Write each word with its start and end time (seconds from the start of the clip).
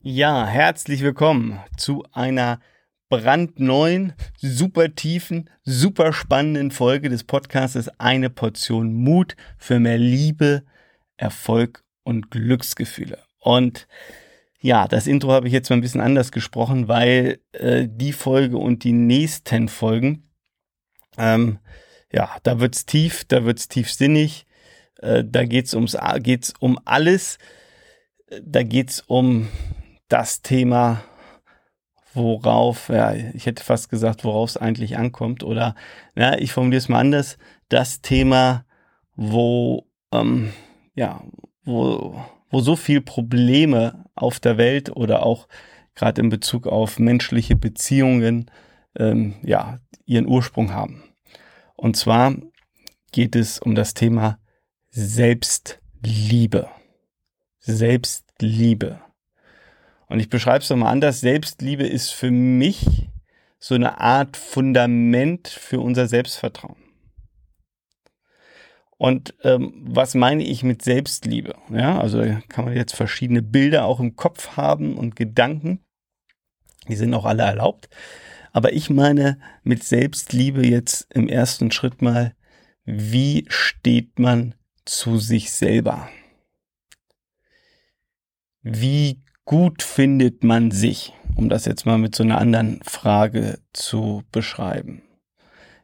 Ja, 0.00 0.46
herzlich 0.46 1.02
willkommen 1.02 1.58
zu 1.76 2.04
einer 2.12 2.60
brandneuen, 3.08 4.12
super 4.36 4.94
tiefen, 4.94 5.50
super 5.64 6.12
spannenden 6.12 6.70
Folge 6.70 7.08
des 7.08 7.24
Podcasts 7.24 7.88
Eine 7.98 8.30
Portion 8.30 8.94
Mut 8.94 9.34
für 9.58 9.80
mehr 9.80 9.98
Liebe, 9.98 10.62
Erfolg 11.16 11.82
und 12.04 12.30
Glücksgefühle. 12.30 13.18
Und 13.40 13.88
ja, 14.60 14.86
das 14.86 15.08
Intro 15.08 15.32
habe 15.32 15.48
ich 15.48 15.52
jetzt 15.52 15.68
mal 15.68 15.76
ein 15.76 15.82
bisschen 15.82 16.00
anders 16.00 16.30
gesprochen, 16.30 16.86
weil 16.86 17.40
äh, 17.50 17.88
die 17.90 18.12
Folge 18.12 18.56
und 18.56 18.84
die 18.84 18.92
nächsten 18.92 19.66
Folgen, 19.66 20.30
ähm, 21.16 21.58
ja, 22.12 22.36
da 22.44 22.60
wird's 22.60 22.86
tief, 22.86 23.24
da 23.24 23.44
wird's 23.44 23.66
tiefsinnig, 23.66 24.46
äh, 24.98 25.24
da 25.26 25.44
geht's 25.44 25.74
ums 25.74 25.96
geht's 26.20 26.54
um 26.60 26.78
alles, 26.84 27.38
da 28.40 28.62
geht's 28.62 29.00
um 29.00 29.48
das 30.08 30.42
Thema, 30.42 31.02
worauf, 32.14 32.88
ja, 32.88 33.12
ich 33.12 33.46
hätte 33.46 33.62
fast 33.62 33.90
gesagt, 33.90 34.24
worauf 34.24 34.50
es 34.50 34.56
eigentlich 34.56 34.96
ankommt. 34.96 35.44
Oder, 35.44 35.74
ja, 36.16 36.36
ich 36.38 36.52
formuliere 36.52 36.78
es 36.78 36.88
mal 36.88 37.00
anders, 37.00 37.38
das 37.68 38.00
Thema, 38.00 38.64
wo, 39.14 39.86
ähm, 40.12 40.52
ja, 40.94 41.22
wo, 41.64 42.20
wo 42.50 42.60
so 42.60 42.76
viel 42.76 43.00
Probleme 43.00 44.04
auf 44.14 44.40
der 44.40 44.56
Welt 44.58 44.94
oder 44.94 45.24
auch 45.24 45.48
gerade 45.94 46.20
in 46.20 46.28
Bezug 46.28 46.66
auf 46.66 46.98
menschliche 46.98 47.56
Beziehungen, 47.56 48.50
ähm, 48.96 49.34
ja, 49.42 49.78
ihren 50.06 50.26
Ursprung 50.26 50.72
haben. 50.72 51.02
Und 51.76 51.96
zwar 51.96 52.34
geht 53.12 53.36
es 53.36 53.58
um 53.58 53.74
das 53.74 53.94
Thema 53.94 54.38
Selbstliebe. 54.90 56.68
Selbstliebe. 57.58 59.00
Und 60.08 60.20
ich 60.20 60.28
beschreibe 60.28 60.62
es 60.62 60.70
nochmal 60.70 60.92
anders. 60.92 61.20
Selbstliebe 61.20 61.86
ist 61.86 62.10
für 62.10 62.30
mich 62.30 63.08
so 63.58 63.74
eine 63.74 64.00
Art 64.00 64.36
Fundament 64.36 65.48
für 65.48 65.80
unser 65.80 66.06
Selbstvertrauen. 66.06 66.76
Und 68.96 69.34
ähm, 69.44 69.72
was 69.86 70.14
meine 70.14 70.42
ich 70.42 70.64
mit 70.64 70.82
Selbstliebe? 70.82 71.54
Ja, 71.70 72.00
also 72.00 72.20
kann 72.48 72.64
man 72.64 72.74
jetzt 72.74 72.96
verschiedene 72.96 73.42
Bilder 73.42 73.84
auch 73.84 74.00
im 74.00 74.16
Kopf 74.16 74.56
haben 74.56 74.96
und 74.96 75.14
Gedanken. 75.14 75.84
Die 76.88 76.96
sind 76.96 77.14
auch 77.14 77.24
alle 77.24 77.44
erlaubt. 77.44 77.88
Aber 78.52 78.72
ich 78.72 78.90
meine 78.90 79.38
mit 79.62 79.84
Selbstliebe 79.84 80.66
jetzt 80.66 81.06
im 81.14 81.28
ersten 81.28 81.70
Schritt 81.70 82.02
mal, 82.02 82.34
wie 82.84 83.44
steht 83.48 84.18
man 84.18 84.54
zu 84.84 85.18
sich 85.18 85.52
selber? 85.52 86.08
Wie 88.62 89.22
gut 89.48 89.82
findet 89.82 90.44
man 90.44 90.70
sich? 90.70 91.14
Um 91.34 91.48
das 91.48 91.64
jetzt 91.64 91.86
mal 91.86 91.96
mit 91.96 92.14
so 92.14 92.22
einer 92.22 92.36
anderen 92.36 92.80
Frage 92.82 93.58
zu 93.72 94.22
beschreiben. 94.30 95.00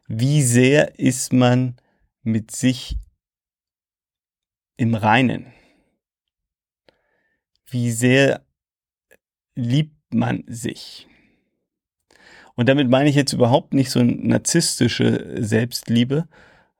Wie 0.07 0.43
sehr 0.43 0.99
ist 0.99 1.33
man 1.33 1.75
mit 2.21 2.51
sich 2.51 2.95
im 4.77 4.93
Reinen? 4.93 5.47
Wie 7.67 7.89
sehr 7.89 8.45
liebt 9.55 10.13
man 10.13 10.43
sich? 10.45 11.07
Und 12.53 12.69
damit 12.69 12.87
meine 12.87 13.09
ich 13.09 13.15
jetzt 13.15 13.33
überhaupt 13.33 13.73
nicht 13.73 13.89
so 13.89 13.99
eine 13.99 14.13
narzisstische 14.13 15.41
Selbstliebe, 15.43 16.27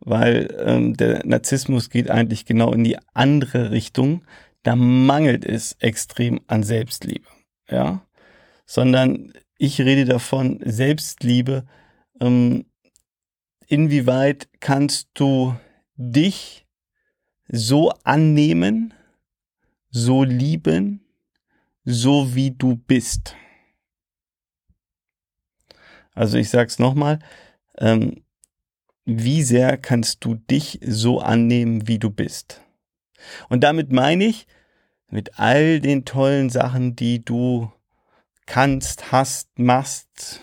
weil 0.02 0.56
ähm, 0.64 0.96
der 0.96 1.26
Narzissmus 1.26 1.90
geht 1.90 2.12
eigentlich 2.12 2.46
genau 2.46 2.72
in 2.74 2.84
die 2.84 3.00
andere 3.16 3.72
Richtung 3.72 4.24
da 4.66 4.76
mangelt 4.76 5.46
es 5.46 5.74
extrem 5.74 6.42
an 6.48 6.64
Selbstliebe, 6.64 7.28
ja, 7.70 8.04
sondern 8.66 9.32
ich 9.60 9.80
rede 9.80 10.06
davon 10.06 10.60
Selbstliebe. 10.66 11.68
Ähm, 12.20 12.66
inwieweit 13.68 14.50
kannst 14.60 15.10
du 15.14 15.56
dich 15.98 16.66
so 17.48 17.92
annehmen, 18.04 18.96
so 19.92 20.24
lieben, 20.24 21.06
so 21.84 22.34
wie 22.34 22.50
du 22.50 22.76
bist? 22.76 23.36
Also 26.16 26.40
ich 26.40 26.50
sag's 26.50 26.80
nochmal, 26.80 27.20
ähm, 27.78 28.24
wie 29.06 29.44
sehr 29.44 29.78
kannst 29.78 30.26
du 30.26 30.34
dich 30.34 30.80
so 30.82 31.20
annehmen, 31.20 31.88
wie 31.88 32.00
du 32.00 32.10
bist? 32.10 32.62
Und 33.48 33.64
damit 33.64 33.92
meine 33.92 34.26
ich, 34.26 34.48
mit 35.16 35.40
all 35.40 35.80
den 35.80 36.04
tollen 36.04 36.50
Sachen, 36.50 36.98
die 36.98 37.24
du 37.24 37.72
kannst, 38.46 39.14
hast, 39.14 39.58
machst, 39.58 40.42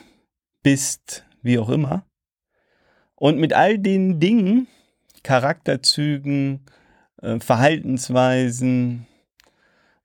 bist, 0.62 1.26
wie 1.42 1.58
auch 1.58 1.68
immer. 1.68 2.06
Und 3.14 3.36
mit 3.36 3.52
all 3.52 3.78
den 3.78 4.18
Dingen, 4.18 4.68
Charakterzügen, 5.22 6.64
äh, 7.20 7.38
Verhaltensweisen 7.38 9.06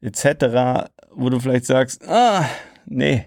etc., 0.01 0.89
wo 1.11 1.29
du 1.29 1.39
vielleicht 1.39 1.65
sagst, 1.65 2.05
ah, 2.05 2.45
nee, 2.85 3.25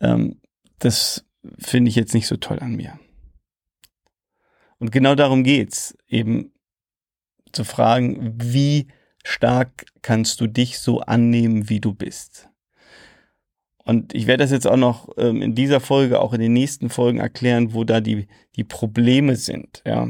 ähm, 0.00 0.40
das 0.80 1.24
finde 1.60 1.90
ich 1.90 1.94
jetzt 1.94 2.12
nicht 2.12 2.26
so 2.26 2.38
toll 2.38 2.58
an 2.58 2.74
mir. 2.74 2.98
Und 4.78 4.90
genau 4.90 5.14
darum 5.14 5.44
geht's, 5.44 5.96
eben 6.08 6.52
zu 7.52 7.62
fragen, 7.62 8.34
wie 8.42 8.88
stark 9.24 9.86
kannst 10.02 10.40
du 10.40 10.46
dich 10.46 10.78
so 10.78 11.00
annehmen, 11.00 11.68
wie 11.68 11.80
du 11.80 11.92
bist. 11.92 12.48
Und 13.84 14.14
ich 14.14 14.26
werde 14.26 14.44
das 14.44 14.50
jetzt 14.50 14.66
auch 14.66 14.76
noch 14.76 15.08
ähm, 15.18 15.42
in 15.42 15.54
dieser 15.54 15.80
Folge, 15.80 16.20
auch 16.20 16.32
in 16.32 16.40
den 16.40 16.52
nächsten 16.52 16.88
Folgen 16.88 17.18
erklären, 17.18 17.74
wo 17.74 17.84
da 17.84 18.00
die, 18.00 18.28
die 18.56 18.64
Probleme 18.64 19.36
sind, 19.36 19.82
ja. 19.86 20.08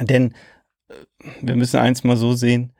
Denn 0.00 0.32
äh, 0.88 0.94
wir 1.40 1.56
müssen 1.56 1.78
eins 1.78 2.02
mal 2.04 2.16
so 2.16 2.32
sehen, 2.32 2.72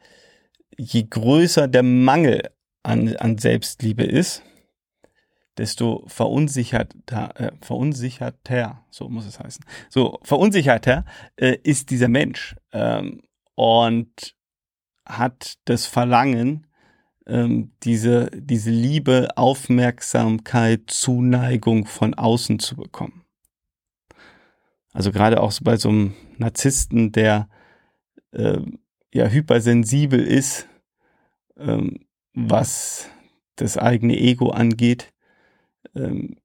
je 0.77 1.05
größer 1.05 1.69
der 1.69 1.83
Mangel 1.83 2.51
an, 2.83 3.17
an 3.17 3.39
Selbstliebe 3.39 4.05
ist, 4.05 4.43
desto 5.59 6.05
verunsicherter, 6.07 7.41
äh, 7.41 7.53
verunsicherter, 7.61 8.85
so 8.91 9.09
muss 9.09 9.27
es 9.27 9.39
heißen, 9.39 9.65
so 9.91 10.19
verunsicherter 10.23 11.05
äh, 11.37 11.57
ist 11.63 11.91
dieser 11.91 12.09
Mensch. 12.09 12.57
Ähm, 12.73 13.23
und 13.55 14.38
hat 15.09 15.59
das 15.65 15.87
Verlangen, 15.87 16.67
ähm, 17.27 17.73
diese, 17.83 18.31
diese 18.33 18.71
Liebe, 18.71 19.29
Aufmerksamkeit, 19.37 20.83
Zuneigung 20.87 21.87
von 21.87 22.15
außen 22.15 22.59
zu 22.59 22.77
bekommen. 22.77 23.25
Also 24.93 25.13
gerade 25.13 25.41
auch 25.41 25.53
so 25.53 25.65
bei 25.65 25.77
so 25.77 25.91
einem 25.91 26.15
Narzissten, 26.39 27.13
der 27.13 27.49
äh, 28.33 28.61
ja 29.13 29.27
hypersensibel 29.27 30.21
ist, 30.21 30.69
ähm, 31.57 32.07
was 32.33 33.11
das 33.57 33.77
eigene 33.77 34.17
Ego 34.17 34.51
angeht, 34.51 35.13
ähm, 35.95 36.37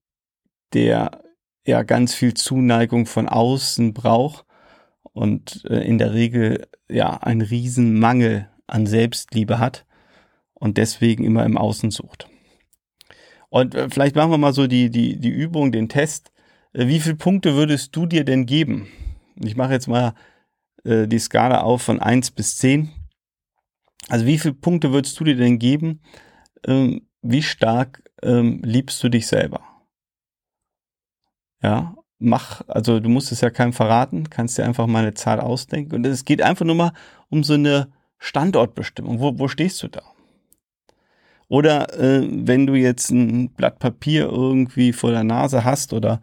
der 0.72 1.22
ja 1.66 1.82
ganz 1.82 2.14
viel 2.14 2.34
Zuneigung 2.34 3.06
von 3.06 3.28
außen 3.28 3.94
braucht 3.94 4.44
und 5.12 5.64
äh, 5.66 5.80
in 5.80 5.98
der 5.98 6.12
Regel 6.12 6.66
ja 6.88 7.16
einen 7.18 7.40
riesen 7.40 7.98
Mangel 7.98 8.48
an 8.66 8.86
Selbstliebe 8.86 9.58
hat 9.58 9.84
und 10.54 10.78
deswegen 10.78 11.24
immer 11.24 11.44
im 11.44 11.58
Außen 11.58 11.90
sucht. 11.90 12.28
Und 13.50 13.74
äh, 13.74 13.88
vielleicht 13.88 14.16
machen 14.16 14.30
wir 14.30 14.38
mal 14.38 14.52
so 14.52 14.66
die, 14.66 14.90
die, 14.90 15.18
die 15.18 15.30
Übung, 15.30 15.72
den 15.72 15.88
Test. 15.88 16.32
Äh, 16.72 16.86
wie 16.88 17.00
viele 17.00 17.16
Punkte 17.16 17.54
würdest 17.54 17.94
du 17.94 18.06
dir 18.06 18.24
denn 18.24 18.46
geben? 18.46 18.88
Ich 19.36 19.56
mache 19.56 19.72
jetzt 19.72 19.86
mal 19.86 20.14
äh, 20.84 21.06
die 21.06 21.18
Skala 21.18 21.62
auf 21.62 21.82
von 21.82 22.00
1 22.00 22.32
bis 22.32 22.56
10. 22.56 22.90
Also 24.08 24.26
wie 24.26 24.38
viele 24.38 24.54
Punkte 24.54 24.92
würdest 24.92 25.18
du 25.18 25.24
dir 25.24 25.36
denn 25.36 25.58
geben? 25.58 26.00
Ähm, 26.66 27.06
wie 27.22 27.42
stark 27.42 28.02
ähm, 28.22 28.60
liebst 28.64 29.02
du 29.02 29.08
dich 29.08 29.26
selber? 29.26 29.62
Ja, 31.62 31.94
mach, 32.18 32.62
also 32.68 33.00
du 33.00 33.08
musst 33.08 33.32
es 33.32 33.40
ja 33.40 33.50
keinem 33.50 33.72
verraten, 33.72 34.28
kannst 34.28 34.58
dir 34.58 34.64
einfach 34.64 34.86
mal 34.86 35.02
eine 35.02 35.14
Zahl 35.14 35.40
ausdenken. 35.40 35.94
Und 35.94 36.06
es 36.06 36.24
geht 36.24 36.42
einfach 36.42 36.66
nur 36.66 36.74
mal 36.74 36.92
um 37.30 37.42
so 37.44 37.54
eine 37.54 37.92
Standortbestimmung. 38.24 39.20
Wo, 39.20 39.38
wo 39.38 39.48
stehst 39.48 39.82
du 39.82 39.88
da? 39.88 40.02
Oder 41.48 41.92
äh, 41.98 42.26
wenn 42.30 42.66
du 42.66 42.74
jetzt 42.74 43.10
ein 43.10 43.50
Blatt 43.50 43.78
Papier 43.78 44.24
irgendwie 44.24 44.94
vor 44.94 45.10
der 45.10 45.24
Nase 45.24 45.62
hast 45.62 45.92
oder 45.92 46.22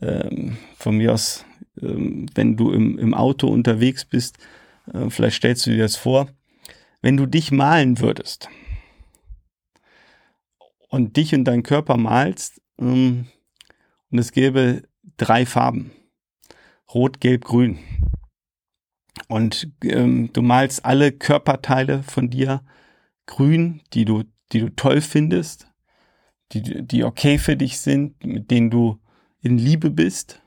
ähm, 0.00 0.56
von 0.76 0.96
mir 0.96 1.12
aus, 1.12 1.44
ähm, 1.80 2.26
wenn 2.34 2.56
du 2.56 2.72
im, 2.72 2.98
im 2.98 3.12
Auto 3.12 3.48
unterwegs 3.48 4.06
bist, 4.06 4.38
äh, 4.94 5.10
vielleicht 5.10 5.36
stellst 5.36 5.66
du 5.66 5.70
dir 5.70 5.82
das 5.82 5.96
vor, 5.96 6.30
wenn 7.02 7.18
du 7.18 7.26
dich 7.26 7.52
malen 7.52 8.00
würdest 8.00 8.48
und 10.88 11.18
dich 11.18 11.34
und 11.34 11.44
deinen 11.44 11.64
Körper 11.64 11.98
malst 11.98 12.62
ähm, 12.78 13.26
und 14.10 14.18
es 14.18 14.32
gäbe 14.32 14.84
drei 15.18 15.44
Farben. 15.44 15.90
Rot, 16.94 17.20
Gelb, 17.20 17.44
Grün. 17.44 17.78
Und 19.28 19.70
ähm, 19.84 20.30
du 20.32 20.42
malst 20.42 20.84
alle 20.84 21.12
Körperteile 21.12 22.02
von 22.02 22.30
dir 22.30 22.62
grün, 23.26 23.82
die 23.92 24.04
du 24.04 24.24
die 24.52 24.60
du 24.60 24.68
toll 24.74 25.00
findest, 25.00 25.66
die, 26.52 26.86
die 26.86 27.04
okay 27.04 27.38
für 27.38 27.56
dich 27.56 27.78
sind, 27.80 28.24
mit 28.24 28.50
denen 28.50 28.70
du 28.70 29.00
in 29.40 29.58
Liebe 29.58 29.90
bist. 29.90 30.42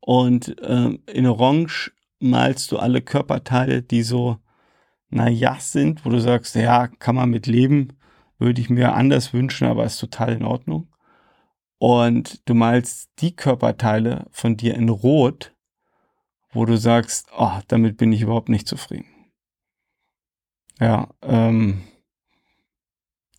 Und 0.00 0.60
äh, 0.60 0.98
in 1.12 1.26
Orange 1.26 1.92
malst 2.18 2.72
du 2.72 2.78
alle 2.78 3.02
Körperteile, 3.02 3.82
die 3.82 4.02
so, 4.02 4.38
naja, 5.08 5.56
sind, 5.60 6.04
wo 6.04 6.10
du 6.10 6.20
sagst, 6.20 6.54
ja, 6.54 6.88
kann 6.88 7.14
man 7.14 7.30
mit 7.30 7.46
leben, 7.46 7.96
würde 8.38 8.60
ich 8.60 8.70
mir 8.70 8.94
anders 8.94 9.32
wünschen, 9.32 9.66
aber 9.66 9.84
ist 9.84 9.98
total 9.98 10.32
in 10.32 10.44
Ordnung. 10.44 10.88
Und 11.78 12.48
du 12.48 12.54
malst 12.54 13.10
die 13.18 13.34
Körperteile 13.34 14.26
von 14.30 14.56
dir 14.56 14.74
in 14.74 14.88
Rot, 14.88 15.54
wo 16.56 16.64
du 16.64 16.76
sagst, 16.76 17.28
oh, 17.36 17.58
damit 17.68 17.98
bin 17.98 18.12
ich 18.12 18.22
überhaupt 18.22 18.48
nicht 18.48 18.66
zufrieden. 18.66 19.06
Ja, 20.80 21.08
ähm, 21.22 21.82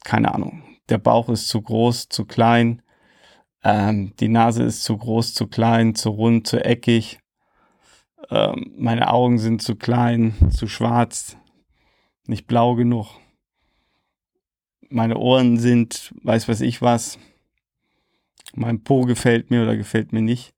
keine 0.04 0.34
Ahnung. 0.34 0.64
Der 0.90 1.00
Bauch 1.00 1.28
ist 1.30 1.50
zu 1.50 1.62
groß, 1.62 2.10
zu 2.10 2.26
klein. 2.26 2.82
Ähm, 3.64 4.14
die 4.20 4.30
Nase 4.30 4.64
ist 4.64 4.84
zu 4.84 4.98
groß, 4.98 5.34
zu 5.34 5.48
klein, 5.48 5.96
zu 5.96 6.10
rund, 6.10 6.48
zu 6.48 6.64
eckig. 6.64 7.20
Ähm, 8.30 8.74
meine 8.78 9.10
Augen 9.10 9.40
sind 9.40 9.62
zu 9.62 9.76
klein, 9.76 10.34
zu 10.52 10.68
schwarz, 10.68 11.38
nicht 12.26 12.48
blau 12.48 12.76
genug. 12.76 13.08
Meine 14.90 15.18
Ohren 15.18 15.58
sind, 15.58 16.14
weiß 16.24 16.48
was 16.48 16.62
ich 16.62 16.82
was. 16.82 17.20
Mein 18.54 18.84
Po 18.84 19.02
gefällt 19.02 19.50
mir 19.52 19.64
oder 19.64 19.76
gefällt 19.76 20.14
mir 20.14 20.22
nicht. 20.22 20.54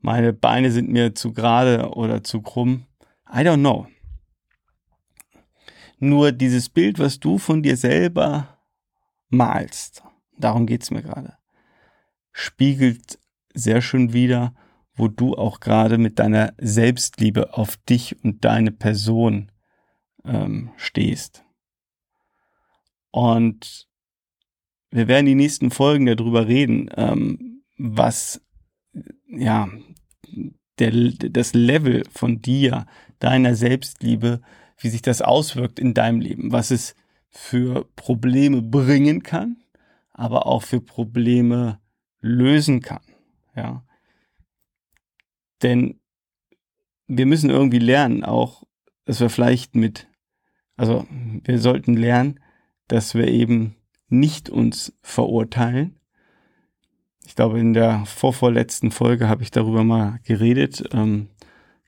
Meine 0.00 0.32
Beine 0.32 0.70
sind 0.70 0.88
mir 0.88 1.14
zu 1.14 1.32
gerade 1.32 1.90
oder 1.90 2.24
zu 2.24 2.40
krumm. 2.40 2.86
I 3.28 3.38
don't 3.38 3.58
know. 3.58 3.86
Nur 5.98 6.32
dieses 6.32 6.70
Bild, 6.70 6.98
was 6.98 7.20
du 7.20 7.36
von 7.36 7.62
dir 7.62 7.76
selber 7.76 8.58
malst, 9.28 10.02
darum 10.38 10.66
geht's 10.66 10.90
mir 10.90 11.02
gerade, 11.02 11.36
spiegelt 12.32 13.18
sehr 13.52 13.82
schön 13.82 14.14
wieder, 14.14 14.54
wo 14.94 15.08
du 15.08 15.34
auch 15.34 15.60
gerade 15.60 15.98
mit 15.98 16.18
deiner 16.18 16.54
Selbstliebe 16.58 17.54
auf 17.54 17.76
dich 17.76 18.22
und 18.24 18.44
deine 18.44 18.72
Person 18.72 19.52
ähm, 20.24 20.70
stehst. 20.76 21.44
Und 23.10 23.88
wir 24.90 25.06
werden 25.08 25.26
die 25.26 25.34
nächsten 25.34 25.70
Folgen 25.70 26.06
darüber 26.06 26.46
reden, 26.46 26.90
ähm, 26.96 27.62
was 27.76 28.40
ja 29.30 29.68
der, 30.78 30.92
das 31.12 31.54
Level 31.54 32.04
von 32.10 32.40
dir, 32.40 32.86
deiner 33.18 33.54
Selbstliebe, 33.54 34.40
wie 34.78 34.88
sich 34.88 35.02
das 35.02 35.22
auswirkt 35.22 35.78
in 35.78 35.94
deinem 35.94 36.20
Leben, 36.20 36.52
was 36.52 36.70
es 36.70 36.94
für 37.28 37.86
Probleme 37.96 38.62
bringen 38.62 39.22
kann, 39.22 39.58
aber 40.12 40.46
auch 40.46 40.62
für 40.62 40.80
Probleme 40.80 41.78
lösen 42.20 42.80
kann. 42.80 43.02
Ja. 43.54 43.84
Denn 45.62 46.00
wir 47.06 47.26
müssen 47.26 47.50
irgendwie 47.50 47.78
lernen, 47.78 48.24
auch, 48.24 48.64
dass 49.04 49.20
wir 49.20 49.30
vielleicht 49.30 49.74
mit, 49.74 50.08
also 50.76 51.06
wir 51.10 51.58
sollten 51.58 51.94
lernen, 51.94 52.40
dass 52.88 53.14
wir 53.14 53.28
eben 53.28 53.76
nicht 54.08 54.48
uns 54.48 54.92
verurteilen. 55.02 55.99
Ich 57.26 57.34
glaube, 57.34 57.60
in 57.60 57.74
der 57.74 58.04
vorvorletzten 58.06 58.90
Folge 58.90 59.28
habe 59.28 59.42
ich 59.42 59.50
darüber 59.50 59.84
mal 59.84 60.18
geredet. 60.24 60.84
Ähm, 60.92 61.28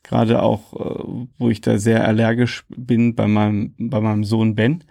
Gerade 0.02 0.42
auch, 0.42 0.72
äh, 0.74 1.28
wo 1.38 1.50
ich 1.50 1.60
da 1.60 1.78
sehr 1.78 2.06
allergisch 2.06 2.64
bin 2.68 3.14
bei 3.14 3.26
meinem, 3.26 3.74
bei 3.78 4.00
meinem 4.00 4.24
Sohn 4.24 4.54
Ben 4.54 4.84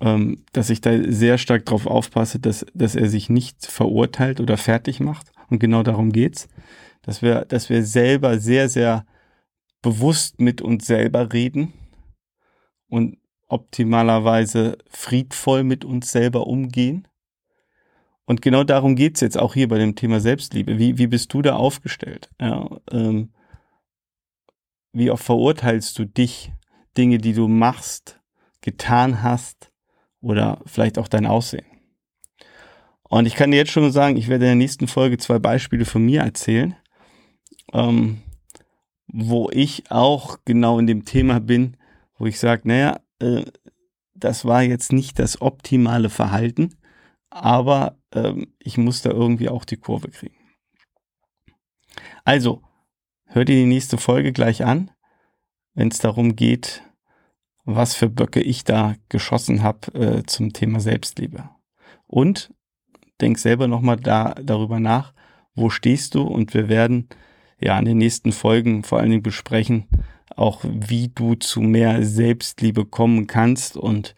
ähm, 0.00 0.44
dass 0.52 0.70
ich 0.70 0.80
da 0.80 0.92
sehr 1.10 1.38
stark 1.38 1.66
darauf 1.66 1.86
aufpasse, 1.86 2.38
dass, 2.38 2.66
dass 2.74 2.94
er 2.94 3.08
sich 3.08 3.30
nicht 3.30 3.66
verurteilt 3.66 4.40
oder 4.40 4.56
fertig 4.56 5.00
macht. 5.00 5.32
Und 5.50 5.58
genau 5.58 5.82
darum 5.82 6.12
geht's. 6.12 6.48
Dass 7.02 7.22
wir, 7.22 7.44
dass 7.44 7.70
wir 7.70 7.84
selber 7.84 8.38
sehr, 8.38 8.68
sehr 8.68 9.06
bewusst 9.82 10.40
mit 10.40 10.60
uns 10.60 10.86
selber 10.86 11.32
reden 11.32 11.72
und 12.88 13.18
optimalerweise 13.48 14.76
friedvoll 14.90 15.64
mit 15.64 15.84
uns 15.84 16.12
selber 16.12 16.46
umgehen. 16.46 17.07
Und 18.28 18.42
genau 18.42 18.62
darum 18.62 18.94
geht's 18.94 19.22
jetzt 19.22 19.38
auch 19.38 19.54
hier 19.54 19.68
bei 19.68 19.78
dem 19.78 19.94
Thema 19.94 20.20
Selbstliebe. 20.20 20.78
Wie, 20.78 20.98
wie 20.98 21.06
bist 21.06 21.32
du 21.32 21.40
da 21.40 21.56
aufgestellt? 21.56 22.28
Ja, 22.38 22.68
ähm, 22.90 23.32
wie 24.92 25.10
oft 25.10 25.24
verurteilst 25.24 25.98
du 25.98 26.04
dich, 26.04 26.52
Dinge, 26.98 27.16
die 27.16 27.32
du 27.32 27.48
machst, 27.48 28.20
getan 28.60 29.22
hast, 29.22 29.72
oder 30.20 30.60
vielleicht 30.66 30.98
auch 30.98 31.08
dein 31.08 31.24
Aussehen. 31.24 31.64
Und 33.04 33.24
ich 33.24 33.34
kann 33.34 33.50
dir 33.50 33.56
jetzt 33.56 33.70
schon 33.70 33.90
sagen, 33.92 34.18
ich 34.18 34.28
werde 34.28 34.44
in 34.44 34.50
der 34.50 34.56
nächsten 34.56 34.88
Folge 34.88 35.16
zwei 35.16 35.38
Beispiele 35.38 35.86
von 35.86 36.04
mir 36.04 36.20
erzählen, 36.20 36.76
ähm, 37.72 38.20
wo 39.06 39.48
ich 39.50 39.90
auch 39.90 40.36
genau 40.44 40.78
in 40.78 40.86
dem 40.86 41.06
Thema 41.06 41.40
bin, 41.40 41.78
wo 42.18 42.26
ich 42.26 42.38
sage, 42.38 42.68
naja, 42.68 43.00
äh, 43.20 43.44
das 44.14 44.44
war 44.44 44.62
jetzt 44.62 44.92
nicht 44.92 45.18
das 45.18 45.40
optimale 45.40 46.10
Verhalten, 46.10 46.74
aber 47.42 47.98
ähm, 48.12 48.54
ich 48.58 48.78
muss 48.78 49.02
da 49.02 49.10
irgendwie 49.10 49.48
auch 49.48 49.64
die 49.64 49.76
Kurve 49.76 50.08
kriegen. 50.10 50.36
Also, 52.24 52.62
hör 53.26 53.44
dir 53.44 53.56
die 53.56 53.66
nächste 53.66 53.98
Folge 53.98 54.32
gleich 54.32 54.64
an, 54.64 54.90
wenn 55.74 55.88
es 55.88 55.98
darum 55.98 56.36
geht, 56.36 56.82
was 57.64 57.94
für 57.94 58.08
Böcke 58.08 58.40
ich 58.40 58.64
da 58.64 58.96
geschossen 59.08 59.62
habe 59.62 59.94
äh, 59.94 60.22
zum 60.24 60.52
Thema 60.52 60.80
Selbstliebe. 60.80 61.50
Und 62.06 62.52
denk 63.20 63.38
selber 63.38 63.68
nochmal 63.68 63.96
da, 63.96 64.34
darüber 64.42 64.80
nach, 64.80 65.12
wo 65.54 65.70
stehst 65.70 66.14
du 66.14 66.22
und 66.22 66.54
wir 66.54 66.68
werden 66.68 67.08
ja 67.60 67.78
in 67.78 67.84
den 67.84 67.98
nächsten 67.98 68.32
Folgen 68.32 68.84
vor 68.84 68.98
allen 68.98 69.10
Dingen 69.10 69.22
besprechen, 69.22 69.88
auch 70.36 70.60
wie 70.64 71.08
du 71.08 71.34
zu 71.34 71.60
mehr 71.60 72.04
Selbstliebe 72.04 72.84
kommen 72.84 73.26
kannst 73.26 73.76
und 73.76 74.14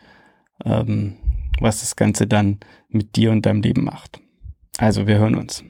ähm, 0.64 1.16
was 1.60 1.80
das 1.80 1.96
Ganze 1.96 2.26
dann 2.26 2.58
mit 2.88 3.16
dir 3.16 3.30
und 3.30 3.46
deinem 3.46 3.62
Leben 3.62 3.84
macht. 3.84 4.20
Also 4.78 5.06
wir 5.06 5.18
hören 5.18 5.34
uns. 5.34 5.62